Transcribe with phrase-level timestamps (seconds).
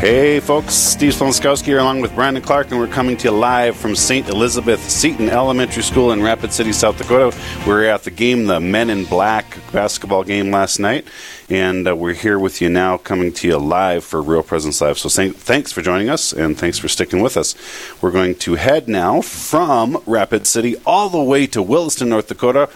[0.00, 3.76] Hey folks, Steve Splonskowski here along with Brandon Clark, and we're coming to you live
[3.76, 4.28] from St.
[4.28, 7.36] Elizabeth Seton Elementary School in Rapid City, South Dakota.
[7.66, 11.04] We're at the game, the Men in Black basketball game last night,
[11.50, 14.98] and uh, we're here with you now, coming to you live for Real Presence Live.
[14.98, 17.56] So thanks for joining us, and thanks for sticking with us.
[18.00, 22.70] We're going to head now from Rapid City all the way to Williston, North Dakota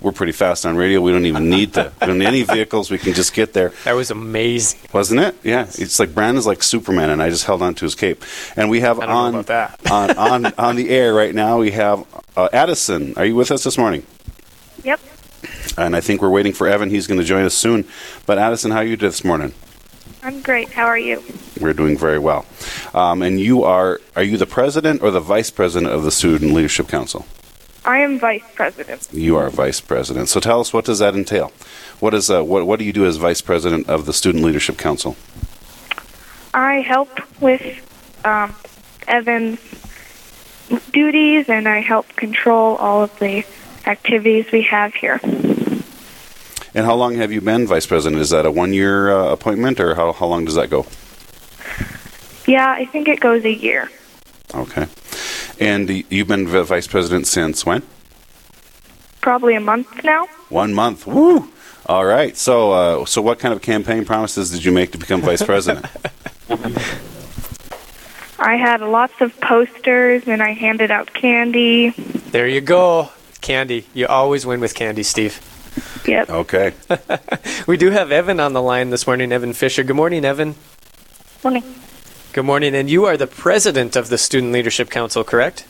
[0.00, 1.00] we're pretty fast on radio.
[1.00, 1.92] We don't even need to.
[2.00, 2.90] we don't need any vehicles.
[2.90, 3.72] We can just get there.
[3.84, 5.36] That was amazing, wasn't it?
[5.42, 8.24] Yeah, it's like Brandon's like Superman, and I just held on to his cape.
[8.56, 11.58] And we have on, on on on the air right now.
[11.58, 12.06] We have
[12.36, 13.14] uh, Addison.
[13.16, 14.04] Are you with us this morning?
[14.84, 15.00] Yep.
[15.76, 16.90] And I think we're waiting for Evan.
[16.90, 17.86] He's going to join us soon.
[18.26, 19.52] But Addison, how are you this morning?
[20.22, 20.70] I'm great.
[20.70, 21.22] How are you?
[21.60, 22.44] We're doing very well.
[22.94, 26.52] Um, and you are are you the president or the vice president of the Student
[26.54, 27.26] Leadership Council?
[27.84, 29.08] I am vice president.
[29.12, 30.28] You are vice president.
[30.28, 31.52] So tell us, what does that entail?
[32.00, 34.76] What is uh, what what do you do as vice president of the Student Leadership
[34.76, 35.16] Council?
[36.54, 37.08] I help
[37.40, 37.62] with
[38.24, 38.54] um,
[39.06, 39.60] Evan's
[40.92, 43.44] duties, and I help control all of the
[43.86, 45.20] activities we have here.
[46.74, 48.20] And how long have you been vice president?
[48.20, 50.86] Is that a one-year uh, appointment, or how how long does that go?
[52.46, 53.90] Yeah, I think it goes a year.
[54.54, 54.86] Okay.
[55.60, 57.82] And you've been vice president since when?
[59.20, 60.26] Probably a month now.
[60.48, 61.06] One month.
[61.06, 61.50] Woo!
[61.86, 62.36] All right.
[62.36, 65.86] So, uh, so what kind of campaign promises did you make to become vice president?
[68.38, 71.90] I had lots of posters and I handed out candy.
[71.90, 73.10] There you go.
[73.40, 73.86] Candy.
[73.94, 75.40] You always win with candy, Steve.
[76.06, 76.30] Yep.
[76.30, 76.72] Okay.
[77.66, 79.82] we do have Evan on the line this morning, Evan Fisher.
[79.82, 80.54] Good morning, Evan.
[81.42, 81.64] Morning.
[82.32, 82.74] Good morning.
[82.74, 85.64] And you are the president of the Student Leadership Council, correct?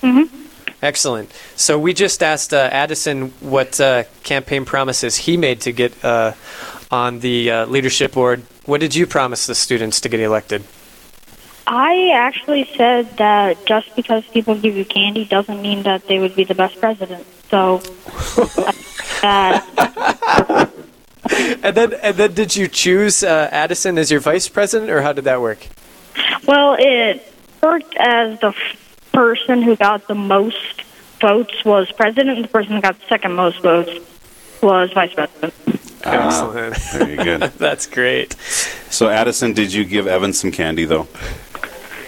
[0.00, 0.42] Mm-hmm.
[0.80, 1.30] Excellent.
[1.54, 6.32] So we just asked uh, Addison what uh, campaign promises he made to get uh,
[6.90, 8.42] on the uh, leadership board.
[8.64, 10.64] What did you promise the students to get elected?
[11.66, 16.34] I actually said that just because people give you candy doesn't mean that they would
[16.34, 17.24] be the best president.
[17.48, 17.82] So,
[19.22, 19.62] and
[21.76, 25.24] then, and then, did you choose uh, Addison as your vice president, or how did
[25.24, 25.68] that work?
[26.46, 27.22] Well, it
[27.62, 28.54] worked as the
[29.12, 30.82] person who got the most
[31.20, 33.90] votes was president, and the person who got the second most votes
[34.62, 35.54] was vice president.
[36.04, 36.76] Excellent.
[36.92, 37.40] Very good.
[37.58, 38.34] That's great.
[38.90, 41.06] So, Addison, did you give Evan some candy, though?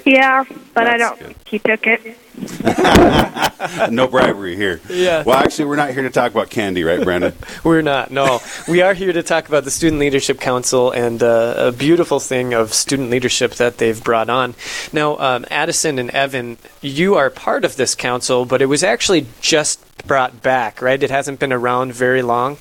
[0.04, 0.44] Yeah,
[0.75, 1.37] but That's I don't good.
[1.47, 2.19] he took it.
[3.91, 4.81] no bribery here.
[4.88, 5.22] Yeah.
[5.22, 7.32] Well, actually, we're not here to talk about candy, right, Brandon?
[7.65, 8.10] we're not.
[8.10, 12.20] No, we are here to talk about the Student Leadership Council and uh, a beautiful
[12.20, 14.54] thing of student leadership that they've brought on.
[14.93, 19.26] Now, um, Addison and Evan, you are part of this council, but it was actually
[19.41, 21.03] just brought back, right?
[21.03, 22.56] It hasn't been around very long.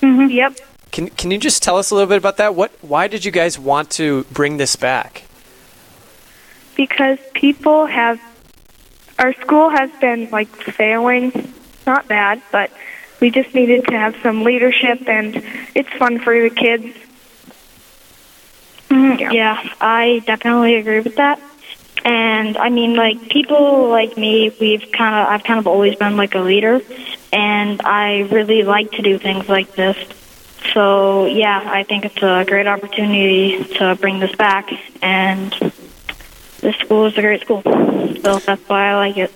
[0.00, 0.30] Mm-hmm.
[0.30, 0.58] Yep.
[0.90, 2.56] Can Can you just tell us a little bit about that?
[2.56, 2.72] What?
[2.82, 5.24] Why did you guys want to bring this back?
[6.76, 8.20] Because people have
[9.18, 11.52] our school has been like failing.
[11.86, 12.70] Not bad but
[13.20, 15.42] we just needed to have some leadership and
[15.74, 16.96] it's fun for the kids.
[18.88, 19.30] Mm, yeah.
[19.32, 21.40] yeah i definitely agree with that.
[22.04, 26.16] And i mean like people like me we've kind of i've kind of always been
[26.16, 26.80] like a leader
[27.32, 29.96] and i really like to do things like this.
[30.72, 34.68] So yeah i think it's a great opportunity to bring this back
[35.00, 35.52] and
[36.62, 39.32] this school is a great school, so that's why I like it.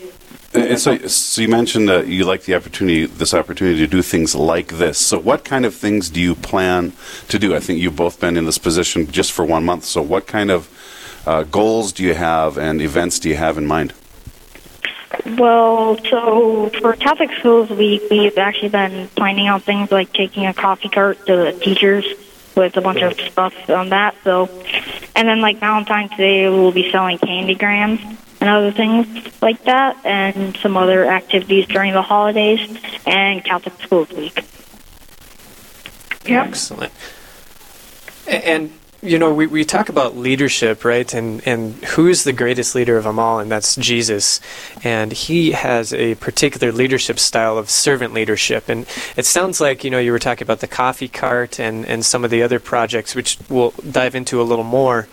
[0.54, 4.34] And so, so you mentioned that you like the opportunity, this opportunity to do things
[4.34, 4.96] like this.
[4.96, 6.92] So, what kind of things do you plan
[7.28, 7.54] to do?
[7.54, 9.84] I think you've both been in this position just for one month.
[9.84, 10.70] So, what kind of
[11.26, 13.92] uh, goals do you have and events do you have in mind?
[15.36, 20.54] Well, so for Catholic Schools Week, we've actually been planning out things like taking a
[20.54, 22.06] coffee cart to the teachers
[22.54, 24.14] with a bunch of stuff on that.
[24.24, 24.46] So,
[25.16, 28.00] and then like Valentine's Day, we'll be selling candy grams
[28.40, 29.06] and other things
[29.42, 32.60] like that, and some other activities during the holidays
[33.06, 34.44] and Catholic Schools Week.
[36.26, 36.46] Yep.
[36.48, 36.92] Excellent.
[38.28, 38.72] And
[39.06, 41.12] you know, we, we talk about leadership, right?
[41.14, 43.38] And and who is the greatest leader of them all?
[43.38, 44.40] And that's Jesus.
[44.82, 48.68] And he has a particular leadership style of servant leadership.
[48.68, 48.86] And
[49.16, 52.24] it sounds like, you know, you were talking about the coffee cart and, and some
[52.24, 55.08] of the other projects, which we'll dive into a little more.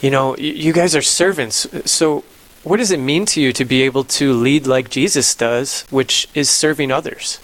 [0.00, 1.66] You know, you guys are servants.
[1.84, 2.24] So
[2.62, 6.28] what does it mean to you to be able to lead like Jesus does, which
[6.34, 7.40] is serving others?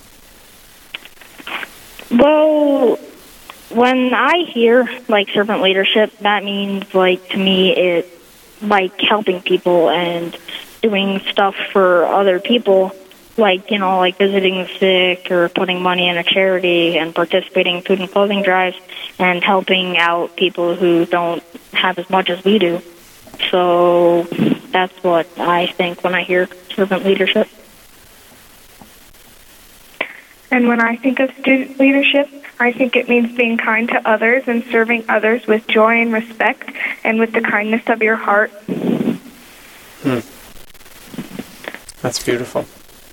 [2.11, 2.99] Well,
[3.75, 8.09] when I hear like servant leadership, that means like to me it
[8.63, 10.37] like helping people and
[10.83, 12.93] doing stuff for other people,
[13.37, 17.77] like you know like visiting the sick or putting money in a charity and participating
[17.77, 18.77] in food and clothing drives
[19.19, 21.43] and helping out people who don't
[21.73, 22.81] have as much as we do.
[23.51, 24.23] So
[24.71, 27.49] that's what I think when I hear servant leadership.
[30.51, 32.29] And when I think of student leadership,
[32.59, 36.71] I think it means being kind to others and serving others with joy and respect
[37.03, 38.53] and with the kindness of your heart.
[42.03, 42.67] That's beautiful.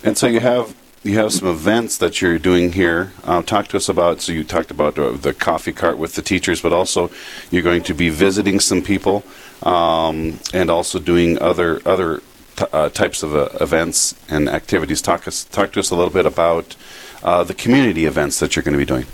[0.04, 3.14] And so you have you have some events that you're doing here.
[3.24, 4.22] Uh, talk to us about.
[4.22, 7.10] So you talked about uh, the coffee cart with the teachers, but also
[7.50, 9.24] you're going to be visiting some people
[9.64, 12.22] um, and also doing other other
[12.56, 15.02] t- uh, types of uh, events and activities.
[15.02, 16.76] Talk us talk to us a little bit about
[17.24, 19.06] uh, the community events that you're going to be doing.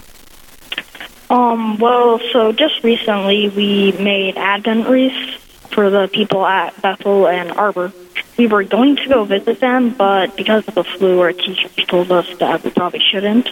[1.29, 7.51] Um, well, so just recently we made Advent wreaths for the people at Bethel and
[7.51, 7.91] Arbor.
[8.37, 12.11] We were going to go visit them, but because of the flu, our teachers told
[12.11, 13.49] us that we probably shouldn't.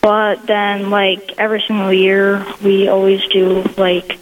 [0.00, 4.18] But then, like, every single year, we always do, like,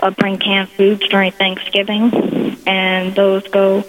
[0.00, 3.84] uh, bring canned foods during Thanksgiving, and those go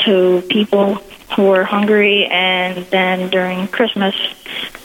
[0.00, 0.94] to people
[1.36, 4.14] who are hungry, and then during Christmas,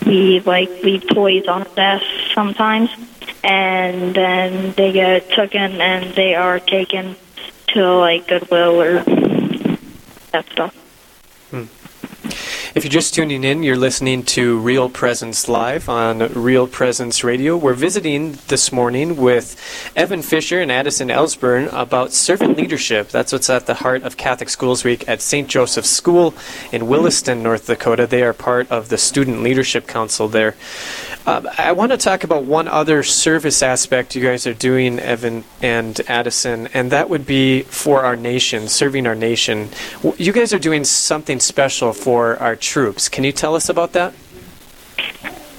[0.06, 2.90] we, like, leave toys on the desk sometimes,
[3.44, 7.16] and then they get taken and they are taken
[7.68, 9.04] to, like, Goodwill or
[10.32, 10.76] that stuff.
[12.74, 17.58] If you're just tuning in, you're listening to Real Presence Live on Real Presence Radio.
[17.58, 23.10] We're visiting this morning with Evan Fisher and Addison Ellsburn about servant leadership.
[23.10, 25.50] That's what's at the heart of Catholic Schools Week at St.
[25.50, 26.34] Joseph's School
[26.72, 28.08] in Williston, North Dakota.
[28.08, 30.56] They are part of the Student Leadership Council there.
[31.24, 35.44] Uh, I want to talk about one other service aspect you guys are doing, Evan
[35.62, 39.70] and Addison, and that would be for our nation, serving our nation.
[40.18, 43.08] You guys are doing something special for our troops.
[43.08, 44.16] Can you tell us about that?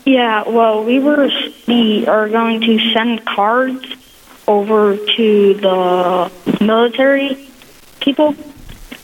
[0.04, 1.30] Yeah, well, we were
[1.68, 3.86] we are going to send cards
[4.48, 7.48] over to the military
[8.00, 8.34] people,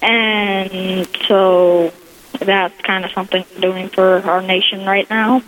[0.03, 1.93] and so
[2.41, 5.41] that's kind of something we're doing for our nation right now.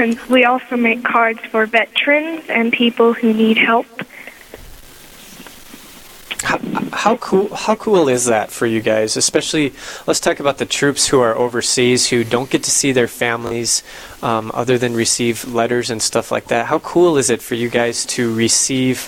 [0.00, 3.86] And we also make cards for veterans and people who need help.
[6.42, 6.58] How,
[6.92, 9.18] how cool how cool is that for you guys?
[9.18, 9.74] Especially,
[10.06, 13.82] let's talk about the troops who are overseas who don't get to see their families,
[14.22, 16.66] um, other than receive letters and stuff like that.
[16.66, 19.06] How cool is it for you guys to receive,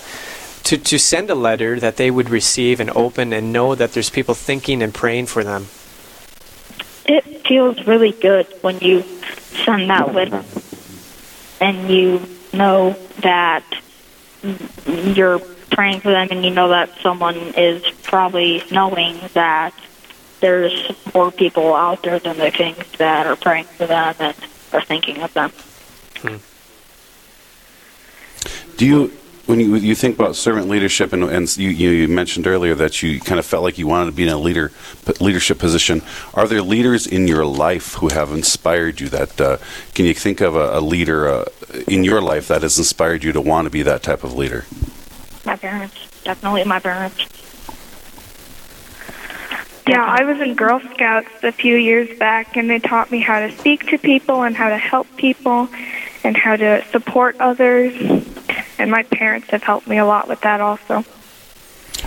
[0.65, 4.11] to to send a letter that they would receive and open and know that there's
[4.11, 5.65] people thinking and praying for them?
[7.07, 9.01] It feels really good when you
[9.65, 10.43] send that letter
[11.63, 12.21] and you
[12.51, 13.63] know that
[15.15, 15.39] you're
[15.71, 19.73] praying for them and you know that someone is probably knowing that
[20.41, 24.35] there's more people out there than they think that are praying for them and
[24.73, 25.51] are thinking of them.
[26.17, 26.37] Hmm.
[28.75, 29.13] Do you,
[29.45, 33.03] when you you think about servant leadership, and, and you, you you mentioned earlier that
[33.03, 34.71] you kind of felt like you wanted to be in a leader
[35.19, 36.01] leadership position.
[36.33, 39.09] Are there leaders in your life who have inspired you?
[39.09, 39.57] That uh,
[39.93, 41.45] can you think of a, a leader uh,
[41.87, 44.65] in your life that has inspired you to want to be that type of leader?
[45.45, 47.27] My parents, definitely my parents.
[49.85, 53.41] Yeah, I was in Girl Scouts a few years back, and they taught me how
[53.41, 55.67] to speak to people and how to help people
[56.23, 57.93] and how to support others.
[58.79, 61.05] And my parents have helped me a lot with that also.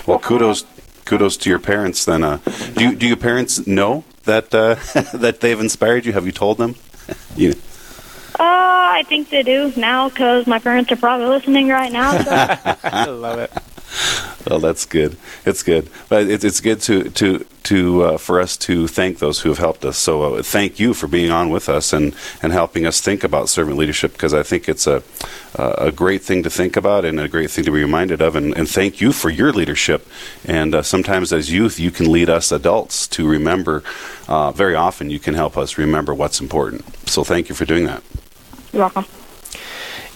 [0.06, 0.64] Well, kudos
[1.04, 2.04] kudos to your parents.
[2.04, 2.38] Then, uh,
[2.74, 4.74] do do your parents know that uh,
[5.16, 6.12] that they've inspired you?
[6.12, 6.74] Have you told them?
[7.36, 7.54] you,
[8.38, 12.18] Uh, I think they do now because my parents are probably listening right now.
[12.22, 12.30] So.
[12.84, 13.52] I love it.
[14.48, 15.16] Well, that's good.
[15.44, 19.40] It's good, but it's it's good to to to uh, for us to thank those
[19.40, 19.98] who have helped us.
[19.98, 23.48] So uh, thank you for being on with us and and helping us think about
[23.48, 25.02] servant leadership because I think it's a
[25.58, 28.36] a great thing to think about and a great thing to be reminded of.
[28.36, 30.06] And, and thank you for your leadership.
[30.44, 33.82] And uh, sometimes as youth, you can lead us adults to remember.
[34.28, 36.84] Uh, very often, you can help us remember what's important.
[37.08, 38.02] So thank you for doing that.
[38.72, 39.06] You're welcome.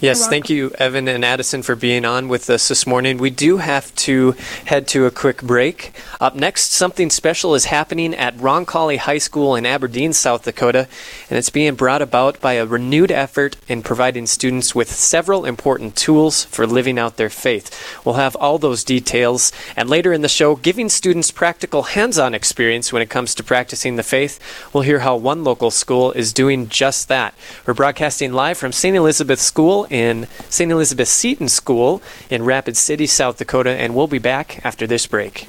[0.01, 3.19] Yes, thank you, Evan and Addison, for being on with us this morning.
[3.19, 4.31] We do have to
[4.65, 5.91] head to a quick break.
[6.19, 10.87] Up next, something special is happening at Roncalli High School in Aberdeen, South Dakota,
[11.29, 15.95] and it's being brought about by a renewed effort in providing students with several important
[15.95, 18.01] tools for living out their faith.
[18.03, 22.33] We'll have all those details, and later in the show, giving students practical hands on
[22.33, 24.39] experience when it comes to practicing the faith.
[24.73, 27.35] We'll hear how one local school is doing just that.
[27.67, 28.97] We're broadcasting live from St.
[28.97, 30.71] Elizabeth School in St.
[30.71, 35.47] Elizabeth Seton School in Rapid City, South Dakota, and we'll be back after this break.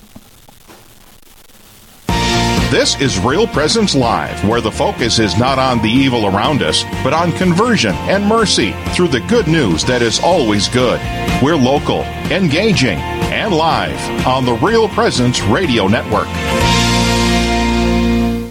[2.73, 6.85] This is Real Presence Live, where the focus is not on the evil around us,
[7.05, 10.99] but on conversion and mercy through the good news that is always good.
[11.43, 16.29] We're local, engaging, and live on the Real Presence Radio Network.